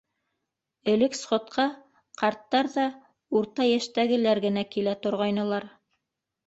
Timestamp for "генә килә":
4.49-4.99